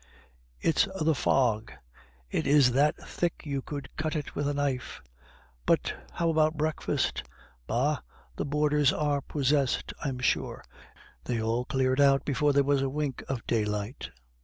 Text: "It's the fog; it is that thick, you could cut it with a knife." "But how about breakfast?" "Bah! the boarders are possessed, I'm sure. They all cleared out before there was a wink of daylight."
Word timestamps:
"It's 0.59 0.87
the 0.99 1.13
fog; 1.13 1.71
it 2.31 2.47
is 2.47 2.71
that 2.71 2.97
thick, 3.07 3.43
you 3.45 3.61
could 3.61 3.95
cut 3.97 4.15
it 4.15 4.33
with 4.33 4.47
a 4.47 4.53
knife." 4.55 4.99
"But 5.67 5.93
how 6.13 6.31
about 6.31 6.57
breakfast?" 6.57 7.21
"Bah! 7.67 7.99
the 8.35 8.43
boarders 8.43 8.91
are 8.91 9.21
possessed, 9.21 9.93
I'm 10.03 10.17
sure. 10.17 10.63
They 11.25 11.39
all 11.39 11.65
cleared 11.65 12.01
out 12.01 12.25
before 12.25 12.51
there 12.51 12.63
was 12.63 12.81
a 12.81 12.89
wink 12.89 13.23
of 13.29 13.45
daylight." 13.45 14.09